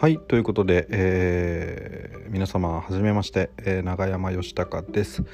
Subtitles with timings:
[0.00, 5.24] はいということで、えー、皆様はじめまして、えー、長山義孝です、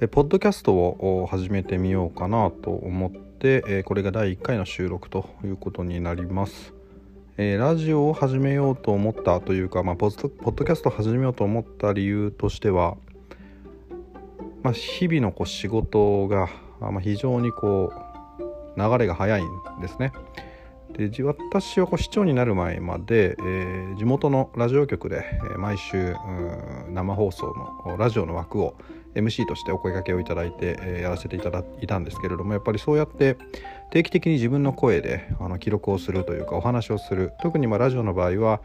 [0.00, 6.72] えー、ポッドキャストを始めてみようかなと思って、え、これが第1回の収録ということになります、
[7.36, 12.96] え、ラジオを始めようと思ったというか、まあ、ポッドキャストを始めようと思った理由としては、
[14.62, 16.48] まあ、日々のこう仕事が、
[16.80, 17.92] まあ、非常にこ
[18.38, 19.46] う流れが早いん
[19.82, 20.10] ですね。
[20.92, 26.14] で私はこう市長になる前まで、えー、地元のラジオ局で、えー、毎週
[26.90, 27.54] 生放送
[27.86, 28.76] のラジオの枠を
[29.14, 33.38] MC としてお声掛けをいただいて、えー、やらせていただいたんですけれどもやっぱりそうやって
[33.90, 37.32] 定期的に自分の声であの記録をするというかお話をする。
[37.42, 38.60] 特にまあラジオの場合は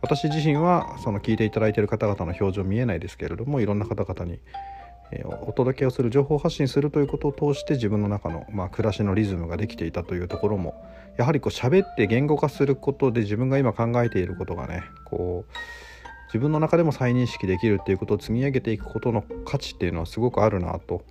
[0.00, 4.40] 私自身はその聞いていただいている方々の表情見えないですけれどもいろんな方々に
[5.12, 10.74] えお届けをする情報発信するということを通して自分の中の、まあ、暮らしのリズムができていたというところも
[11.18, 15.52] やはりこう喋って言語化することで自分が今考えていることがねこう
[16.26, 21.04] 自分の中でも再認識できるっていうことを積み上げていくことの価値っていうのはすごくあるなと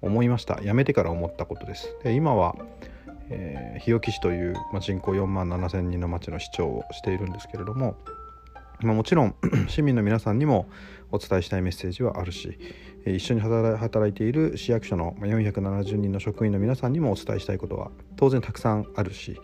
[0.00, 0.60] 思いました。
[0.62, 1.94] やめてから思ったことです。
[2.02, 2.56] で今は、
[3.30, 7.96] えー、日置市という、ま、人口4万7千人の町の市長をしているんですけれども
[8.80, 9.34] ま、もちろん
[9.68, 10.68] 市民の皆さんにも
[11.10, 12.58] お伝えしたいメッセージはあるし
[13.14, 19.40] 一緒に働いている市役所の470人の職員の皆さんにもお伝えしたいことは当然たくさんあるし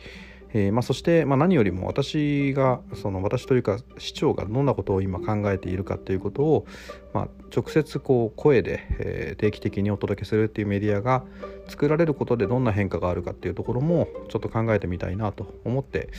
[0.54, 6.66] えー、まあ、そして、まあ、何よりも私がその私というか市長がどんなことを今考えているかということを、
[7.12, 11.24] まあ、直接こう声で、えー、定期的にお届けするっていうメディアが
[11.66, 16.10] 作られることでどんな変化があるかっていうところもちょっと考えてみたいなと思って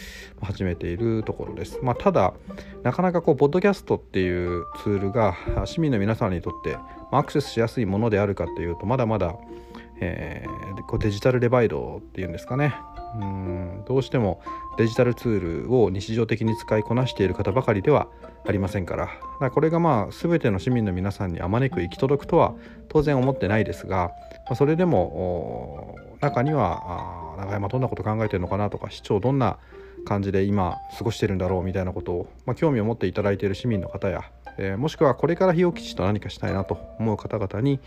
[0.41, 1.79] 始めているところです。
[1.81, 2.33] まあ、ただ
[2.83, 6.77] なかなかこうポッドキャストっていうツールが市民の皆さんにとって
[7.11, 9.35] アクセスしやすいものであるかっていうとまだまだ
[10.01, 12.75] えー、こうデジタルデバイドっていうんですかね
[13.19, 14.41] うんどうしても
[14.77, 18.07] デジタルツールを日常的に使いこなしている方ばかりでは
[18.47, 19.51] ありませんから。
[19.51, 22.53] これがまあ全ての市民の皆さんにあまねく行き届くとは
[22.89, 24.11] 当然思ってないですが、
[24.45, 29.57] まあ、それでも中には長山どんなこと考えてるのかなとか市長どんな
[30.05, 34.23] 感じで今過ごしてるんだろうみたいなことを、まあ、興味を持っていただいている市民の方や
[34.57, 37.79] えー、もしくはこれから日置基地と何かしたいなと思う方々に、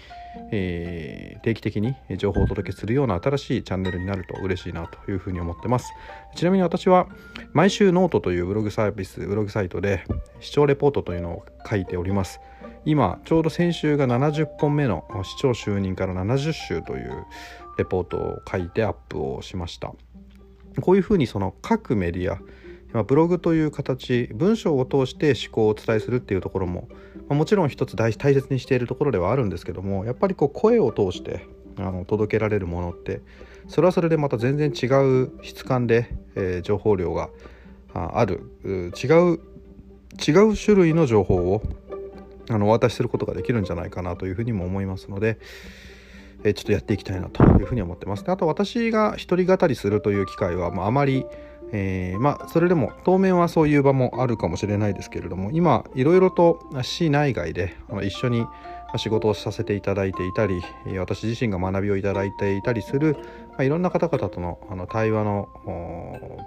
[0.50, 5.92] えー、定期的に情報をお届けするような新しいチャンネルになると嬉しいなというふうに思ってます。
[6.34, 7.08] ちなみに私は
[7.52, 10.04] 毎週ノートというブログサービスブログサイトで
[10.41, 12.40] 市長レポートというのを書いております。
[12.84, 17.26] 今ちょうど先週が70本目の市長就任から70週という
[17.76, 19.92] レポートを書いてアップをしました。
[20.81, 22.41] こういうふうにその各メディア、
[23.05, 26.89] ブログという形文章を通して思考をお伝えするっていうところも、
[27.28, 31.47] ま、もちろん一つ大大切にしているところではあるんですけどもやっぱりこう声を通して
[31.77, 33.21] あの届けられるものって
[33.69, 37.28] それはそれでまた全然違う質感で、えー、情報量が
[37.93, 38.43] ある。
[38.65, 39.41] 違う
[40.27, 41.62] 違う種類の情報を
[42.49, 45.39] あのお渡しすることができるんじゃないかなというふうにも思いますので、
[46.44, 48.25] え、ちょっとやっていきたいなというふうに思ってます。
[48.25, 51.26] であと私が一人語りするという機会は、まあ、あまり
[51.72, 58.47] えー、まあそれでも当面はそういう場もあるかもしれないですけれども今いろいろと市内外で一緒に
[58.97, 60.62] 仕事をさせていただいていたり
[60.98, 63.16] 私自身が学びをいただいていたりする、
[63.50, 65.48] まあ、いろんな方々とのあの対話の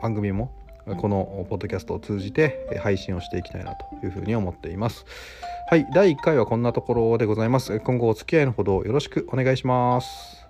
[0.01, 0.51] 番組も
[0.97, 5.05] このポッドキャストを通じて配信をしていきたいなというふうに思っています。
[5.69, 7.79] はい、第1回はこんなところでございます。
[7.79, 10.40] 今後お付き合いのほどよろしくお願いします。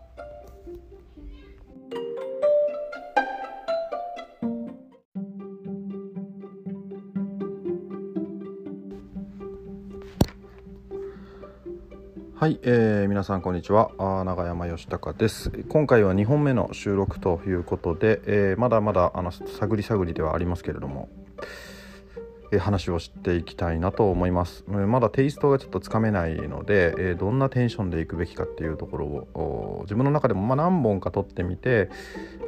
[12.41, 13.91] はい、えー、皆さんこんにちは。
[14.00, 15.52] 永山義孝です。
[15.69, 21.07] 今回は2本目の収録ということで、えー、まだまだあの探り探りではありますけれども、
[22.51, 24.63] えー、話をしていきたいなと思います。
[24.68, 31.91] まだテイストがちょっとつかめないので、えー、どんなテンションでいくべきかっていうところを自分の中でもま何本か撮ってみて、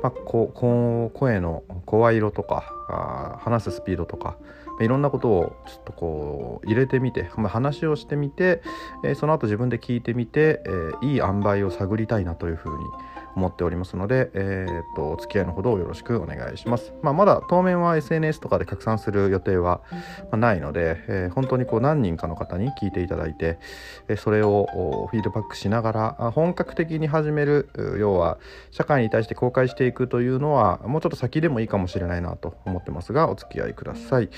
[0.01, 4.37] まあ、ここ声の声色とか話すスピードとか
[4.81, 8.61] いろんなことをちょっとこう入れてみて、まあ、話をしてみて、
[9.03, 12.83] えー、その後自分で聞いてみて、えー、いい塩梅を探りたいなというふうに
[13.35, 16.93] 思っておりますので、えー、っとお付き合いのほどよろしくお願いします。
[17.01, 19.81] まあ、まだ当面は SNS とかで拡散する予定は
[20.31, 23.59] ないので、えー、本当にこう何人かの方に聞いていただいて、
[24.17, 27.69] それをフィードバックしながら本格的に始める
[27.99, 28.37] 要は
[28.71, 34.29] 社会に対して公開していくというのはもうちょっと先でもいいかもしれないなと思ってますがお付き合いください。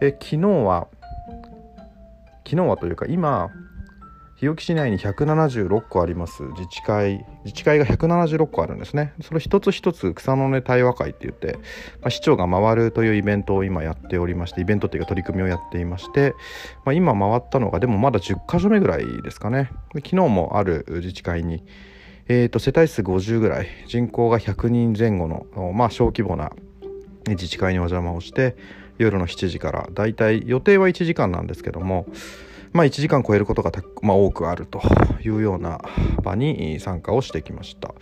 [0.00, 0.86] え昨日は
[2.44, 3.50] 昨日はというか今
[4.40, 6.44] 日置市内に176個あります。
[6.44, 9.12] 自治会自治会が176個あるんですね。
[9.20, 11.58] それ一つ一つ草の根対話会って言って、
[12.00, 16.34] まあ、市長が回るというイベントを今やっておりましてイベントっていうか取り組みをやっていまして、
[16.84, 19.72] まあ、今回ったのがでもまだ10か所目ぐらいですかね。
[19.96, 21.64] 昨日もある自治会に
[22.30, 26.52] えーと、世帯数50ぐらい人口が100人前後の、まあ、小規模な
[27.26, 28.54] 自治会にお邪魔をして
[28.98, 32.06] 夜の7時からだいたい予定は1時間なんですけども
[32.78, 33.72] まあ、1時間超えることが
[34.02, 34.80] まあ、多くあると
[35.20, 35.80] いうような
[36.22, 37.92] 場に参加をしてきました。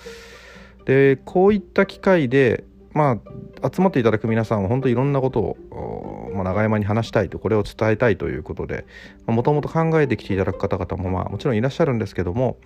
[0.85, 3.21] でこういった機会でま
[3.63, 8.87] あ、集まっていただく皆さんは本当にいろんなことを、まあ、長山に話したいとこれを伝えたいということで
[9.27, 12.57] もともと考えてきていただく方々も、まあ、もちろんいらっしゃるんですけども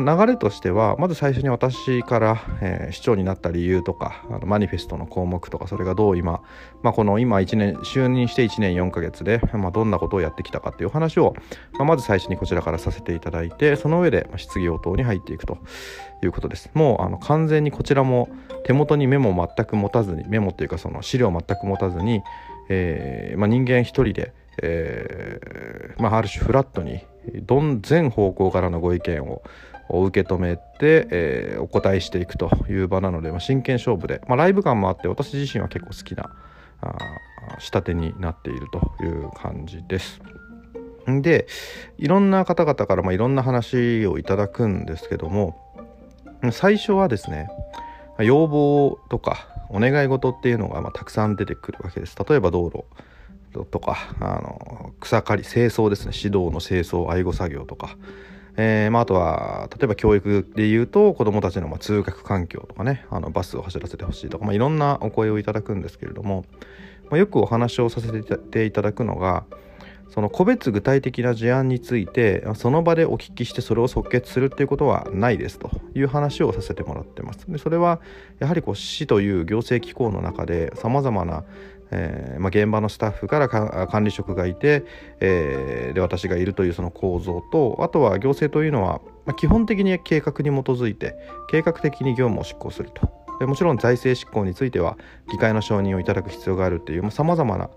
[0.00, 6.42] まあ、流れとしてはまず最初に私から、えー、市長になった理由とかあのマニフェストの項目とかそれがどう今、
[6.82, 11.34] まあ、この今1年就任して1年4ヶ月で、まあ、どんなことをやってきたかっていう話を、
[11.78, 15.58] まあ、まず最初にこちらからさせていただいてその上で質疑応答に入っていくと
[16.22, 16.70] いうことです。
[16.74, 18.28] もうあの完全にこちらも
[18.64, 22.22] 手元にメモ全く持たずにメモっていうかその資料全く持たずに、
[22.68, 24.32] えーまあ、人間一人で
[24.62, 27.00] えーまあ、ある種フラットに
[27.42, 29.42] どん全方向からのご意見を
[29.88, 36.30] 受け止めて、えー、お答えしていくという場なので、まあ、真剣勝負で、まあ、ライブ感もあって私自身は結構好きな
[36.80, 36.96] あ
[37.58, 40.20] 仕立てになっているという感じです。
[41.06, 41.46] で
[41.98, 45.56] いろんな方々から、まあ、いろんな話をいただくんですけども
[46.50, 47.48] 最初はですね
[48.18, 52.16] 要望とかお願い事っていうのがまあたくさん出てくるわけです。
[52.28, 52.84] 例えば道路
[53.64, 57.96] とかあの草刈り清掃ですね指導の清掃愛護作業とか
[58.58, 66.44] えーまあ、あとは例えば教育でいうと子どもたちのま通学環境とかねあのバスを走らせてほしいとか、まあ、いろんなお声をいただくんですけれども、
[67.10, 69.44] まあ、よくお話をさせていただくのが
[70.08, 77.50] その個別具体的な事案についてその場でお聞きしてそれを即決するっていうことはないですという話をさせてもらってます。
[77.50, 78.00] でそれは
[78.38, 81.44] やはりこう市という行政機構の中でさまざまな
[81.90, 84.84] えーまあ、現場のスタッフから管理職がいて、
[85.20, 91.16] えー、で私がいるというその構造とあとは行政というのは、まあ、基本的に計画に基づいて
[91.50, 93.08] 計画的に業務を執行すると。
[93.38, 94.96] でもちろん財政執行については
[95.30, 97.68] 議会の承認をいただく必要があるっていうさまざ、まな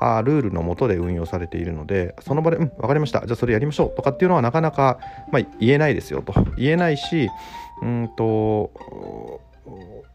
[0.00, 3.26] あルールのもとで運用されているのでその場で「うん分かりました。
[3.26, 4.98] じゃあそれやりましょう」とかっていうのはなかなか、
[5.30, 6.32] まあ、言えないですよと。
[6.56, 7.28] 言えないし
[7.82, 8.70] うんと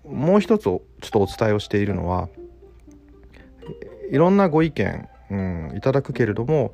[0.06, 2.30] もう一つちょっとお伝えをしているのは
[4.12, 6.74] いろんなご意見、うん、いただくけれども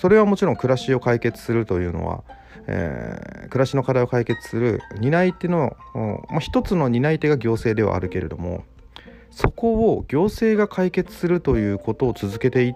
[0.00, 2.24] それはもちろん暮らしを解決するというのは、
[2.66, 5.76] えー、暮らしの課題を解決する担い手の、
[6.28, 8.64] まあ、一つの担い手が行政ではあるけれども
[9.30, 12.74] そこを行政が解決するということを続けてい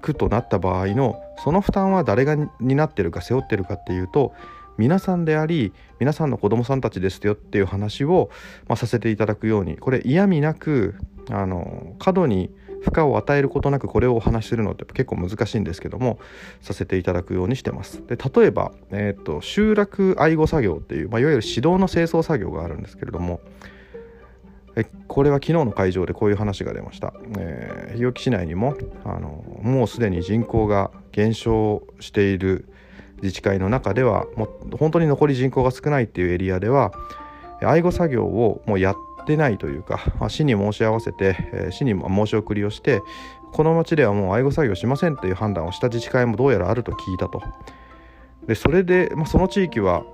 [0.00, 4.32] くとなった場合のその負担は誰が担ってるか背負ってるかっていうと
[4.78, 8.30] 皆さんであり皆さんの子どもさんたちですよっていう話を、
[8.68, 10.94] まあ、させていただくようにこれ嫌味なく
[11.30, 12.50] あの過度に
[12.82, 16.18] 負荷を与えることなくこれをお話しするのって結構難しいんですけども
[16.60, 18.02] させていただくようにしてます。
[18.06, 23.40] で例えば、えーと、集落愛護作業っていう、まあ、いわゆる指導の清掃作業があるんですけれども
[24.76, 32.68] えこれは昨日の会場でこういう話が出ました、えー、日置市内にもあのもうすでに人口が減少している
[33.22, 36.92] 自治会の中ではもう本当に残り人口が少ないっていうエリアでは
[37.62, 38.96] 愛護作業をもうやっ
[39.26, 43.00] てないというか市に申し合わせて、え市に申し送りをして
[43.52, 47.42] この町ではもう愛護作業しませんという判断をした自治会もどうやらあると聞いたと。
[48.46, 50.04] でそれで、まあ、その地域は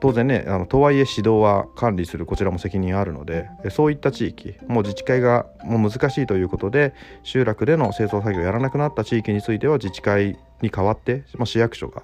[0.00, 12.02] 当然ねあのとはいえ指導は管理するこちらも責任あるのでそういった地域もう自治会がもう難しいということで集落での清掃作業をやらなくなった地域については自治会に代わって、まあ、市役所が、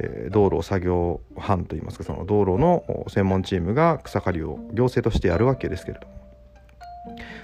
[0.00, 6.14] えー、道路作業班といいますかその道路の専門チームが草刈りを行政としてやるわけですけれども、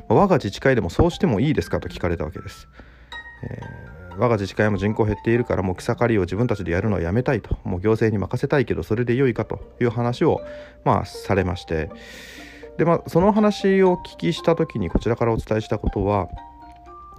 [0.08, 2.68] まあ、我が自治会でもそうしてもいいですかと聞かれたわけです。
[3.44, 7.56] えー我が自治会も人口減っているからもう草刈りを自分たちでやるのはやめたいと。
[7.64, 10.42] もう行政に任せたいけどそれで良いかという話を
[10.84, 11.90] まあされまして。
[12.76, 16.28] でまあその話を聞きした時にこちらからお伝えしたことは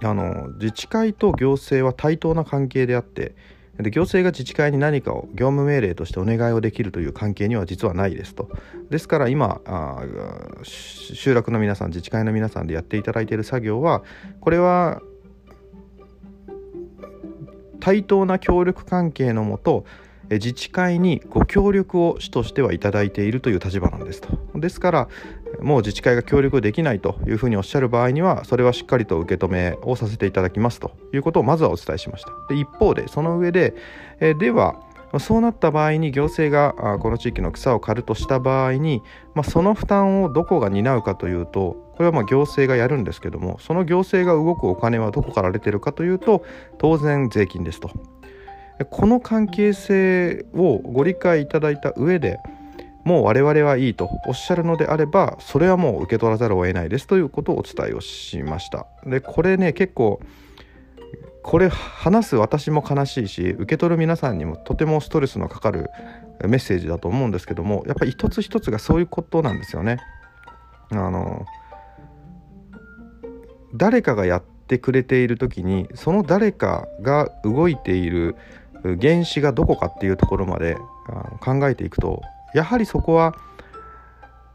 [0.02, 3.34] あの自治会と行政は対等な関係であって
[3.78, 8.50] で行政が自治会に何かを業務命令としてお願いをできるという関係には実はないですと。
[8.90, 10.02] ですから今あ
[10.62, 14.02] 集落の皆さん自治会の皆さんでやっていただいている作業は
[14.40, 15.00] これは
[17.80, 19.84] 対等な協力関係のもと
[20.30, 24.28] 自治会にご協力を市としてはいただいているという立場なんですと。
[24.54, 25.08] ですから
[25.60, 32.30] もう自治会が協力できないというふうにおっしゃる場合にはそれはしっかりと受け止めをさせていただきますということをまずはお伝えしました。
[32.48, 33.74] で一方でその上で
[34.20, 34.80] えでは
[35.20, 39.02] そうなった場合に行政がこの地域の草を刈るとした場合に、
[39.34, 46.44] まあ、その負担をどこが担うかというとこれはま行政がやるんですけどもその行政が動くお金はどこから出てるかというと
[46.78, 47.90] 当然税金ですと。
[48.90, 52.38] この関係性をご理解いただいた上で
[53.04, 60.20] もう我々はいいとおっしゃるのであればそれはもう受け取らざるを得ないですということをお伝えをしましたでこれね結構
[61.42, 65.90] これ話す私も悲しいし受け取る皆さんにもとてもストレスのかかる
[66.44, 69.98] メッセージだと思うんですけどもやっぱり一つ一つがそういうことなんですよね。
[70.90, 71.46] あの
[73.74, 78.36] 誰かがやってくれている時にその誰かが動いている
[79.00, 80.76] 原子がどこかっていうところまで
[81.40, 82.20] 考えていくと
[82.54, 83.34] やはりそこは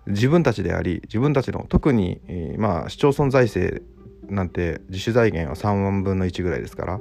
[0.07, 2.21] 自分たちであり自分たちの特に、
[2.57, 3.83] まあ、市町村財政
[4.29, 6.99] なんて自主財源は3万分の1ぐらいですから、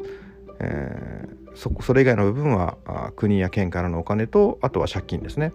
[0.61, 2.76] えー、そそれ以外の部分は
[3.17, 5.53] 国や県からのお金とあとは借金ですね。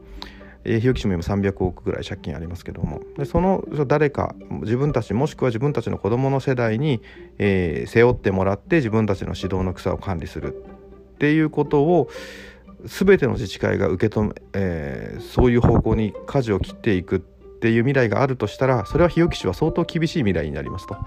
[0.64, 7.02] えー、日置市も今300億ぐらい借金ありますけどもでその誰か自分たちもしくは自分たちの子どもの世代に、
[7.40, 10.54] えー、背負ってもらって自分たちの指導の草を管理する
[11.16, 12.10] っていうことを
[12.86, 20.98] 全ての自治会が受け止め、えー、そういう方向に舵を切っていくっていう未来があるとしたらそれは日置市は相当厳しい未来になりますと。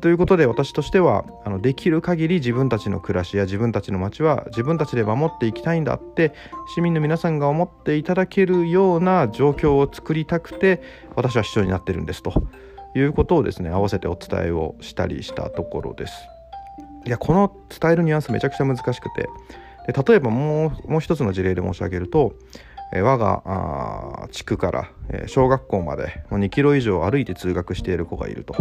[0.00, 6.34] ということで私としてはあのできる限り自分たちの暮らしや自分たちの街は自分たちで守っていきたいんだって
[6.74, 10.82] 市民の皆さんが思っていただけるような状況を作りたくて
[11.14, 12.32] 私は市長になってるんですと
[12.96, 16.14] いうことをですね合わせてお伝えをしたりしたところです。
[17.06, 19.28] いやこの伝えるニュアンスめちゃくちゃ難しくて
[19.88, 22.34] で例えばもうもう一つの事例で申し上げると
[22.92, 28.54] え我が地区から、え小学校まで2キロ以上歩いて通学している子がいると。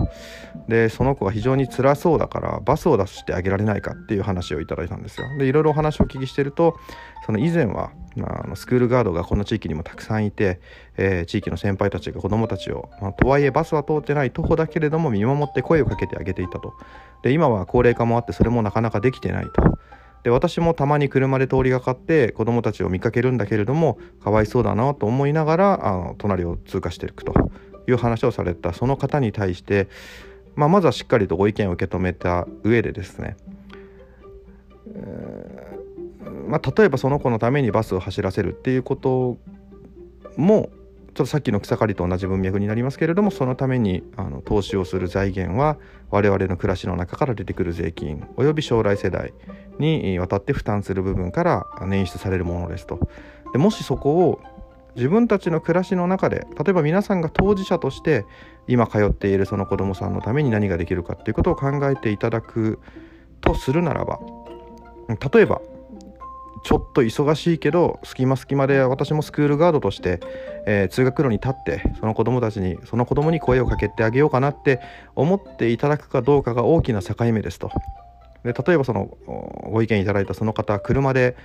[0.67, 5.27] でその子が非常に辛そうだからバスを出してあげられないかっていう話をいただいたんですよ。
[5.37, 6.77] でいろいろお話をお聞きしてると
[7.25, 10.59] その以前は、まあ、スクールガードがこの地域にもたくさんいて、
[10.97, 16.73] えー、地域の先輩たちが子どもたちを、まあ、とはいえバスは通ってない徒歩だけれども見守って声をかけてあげていたと。
[17.23, 19.77] で今は高齢化もあってそれもなかなかできてないと。
[20.27, 27.33] で私もたまに車で通りがかって子供たちを見かけるんだけれどもかわいそうだなと思いながらあの隣を通過していくと
[27.87, 29.87] いう話をされたその方に対して、
[30.57, 33.37] まあ、まずはしっかりとご意見を受け止めた上でですね、
[34.93, 39.37] えー、まあ、例えばその子のためにバスを走らせるっていうこと
[40.35, 40.69] も
[41.17, 45.79] ちょっとさっきの草刈りと同じ文脈になりますけれどもそのためにあの投資をする財源は
[46.11, 49.33] 我々の暮らしの中から出てくる税金および将来世代
[49.79, 52.99] にわたって負担する部分から捻出されるものですと。
[53.51, 54.41] でもしそこを
[54.95, 58.23] 自分たちの暮らしの中で例えば皆さんが当事者として
[58.67, 62.77] 今通っているその子どもさんのために何ができるかっていうことを考えていただく
[63.41, 64.19] とするならば
[65.33, 65.61] 例えば
[66.67, 70.19] ちょっと忙しいけど隙間隙間で私もスクールガードとして、
[70.65, 74.81] えー、通学路に立ってその子供たちにその子供に声をかけてあげようかなって
[75.15, 77.71] 思っていただくかどうかが大きな境目ですと。
[78.43, 79.17] で例えばその
[79.71, 81.37] ご意見いただいたその方車で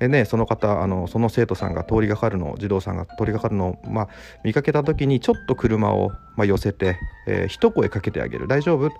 [0.00, 4.08] えね、その方あのその生徒さんが通りがかるの児童さんが通りがかるのを、まあ、
[4.44, 8.90] 見かけた時にちょっと車を、まあ、寄せて、えー、一声かけてあげる大丈夫？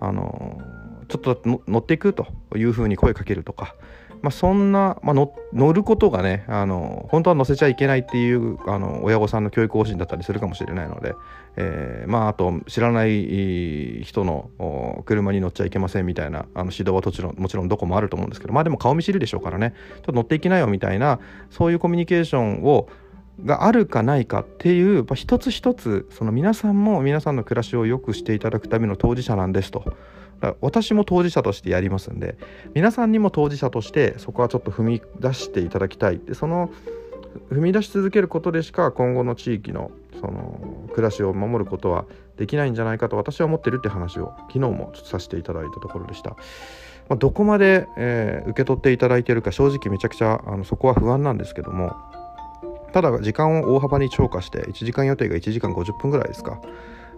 [0.00, 0.60] あの
[1.06, 3.76] ちょっと乗っていくというふうに声かけるとか
[4.22, 11.14] まあ、そんな、まあ、乗ることがねあの本当は乗せちゃいけないっていうあの親御さんの教育方針だったりするかもしれないので、
[11.56, 21.18] えー、まあ、あと知らない人の車に乗っちゃいけませんみたいなあの指導はもちろんもちろんどこもあると思うんですけどまあでも顔見知りでしょうからねちょっと乗っていきなよみたいな
[21.50, 22.88] そういうコミュニケーションを
[23.44, 29.96] があるかないかっていう、まあ、一つ一つその皆さんも皆さんの暮らしを良くしていただくための当事者なんですと。
[30.60, 32.36] 私も当事者としてやりますんで
[32.74, 36.70] 皆さんにも当事者としてそこはちょっと踏み出していただきたいでその
[37.50, 42.04] 踏み出し続けることでしか今後の地域のその暮らしを守ることは
[42.36, 46.30] できないんじゃないかと私は思ってるって話を昨日もちょっとさせていただいたところでした。
[47.08, 51.96] まあ、どこまで、えー、受け取っていただいているか正直めちゃくちゃあのそこは不安なんですけども
[52.92, 56.60] ただ時間を大幅に超過して1時間予定が1時間50分ぐらいですか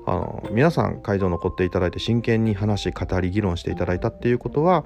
[0.07, 4.85] あの皆さん会場残っていただいて真剣に話語り議論していただいたっていうことは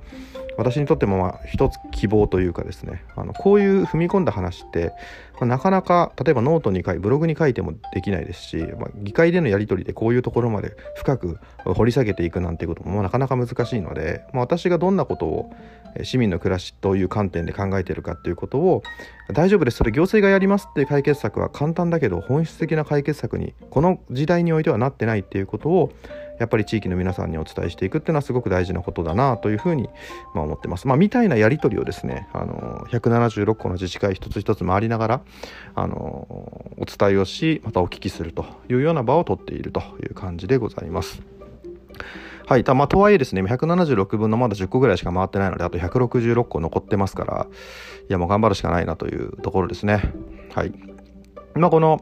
[0.58, 3.04] 私にとってもまあ一つ希望というかですね。
[3.14, 4.92] あのこういう踏み込んだ話って
[5.40, 15.52] ま、なかなか例えばノートに書いブログに書いてもできないですし、まあ、議会でのやり取りでこういうところまで深く掘り下げていくなんていうこともなかなか難しいので、まあ、私がどんなことを
[16.02, 18.82] 市民の暮らしという観点で考えているかっていうことを
[19.32, 19.78] 大丈夫です。
[19.78, 25.92] それ行政がやりますっていう解決策は簡単だけど本質的な解決策にこの時代においてはなってないっていうことを
[26.38, 29.88] やっぱり地域の皆さんにお伝えしていくっていうのはすごく大事なことだなというふうに
[30.34, 30.86] ま思ってます。
[30.86, 35.20] まあ、みたいなやり取りをですねあの176個の自治会一つ一つ回りながら
[35.74, 41.22] あのお伝えをしまたお聞きするというような場をとっているという感じでございます。
[42.46, 42.64] はい。
[42.64, 47.46] まあ、とはいえですね、176分のまだ10個ぐらいしか回ってないので、あと166個残ってますから、
[48.08, 50.12] いや、もう頑張るしかないなというところですね。
[50.54, 50.72] はい。
[51.54, 52.00] まあ、この、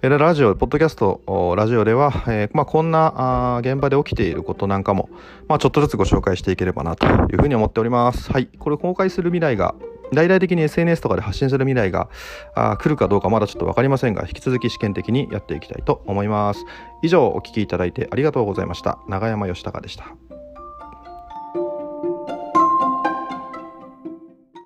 [0.00, 5.10] ラジオ、ポッドキャスト、ラジオでは、えー、まあ、こんなあ現場で起きていることなんかも、
[5.48, 8.32] まあ、ちょっとずつご紹介していければなというふうに思っております。
[8.32, 8.46] はい。
[8.46, 9.74] これ公開する未来が、
[10.12, 12.08] 大々的に SNS とかで発信する未来が
[12.54, 16.64] あ来るかどうかまだちょっと分かりませんが、引き続き試験的にやっていきたいと思います。
[17.02, 19.00] 以上、お聴きいただいてありがとうございました。
[19.08, 20.27] 長山義孝でした。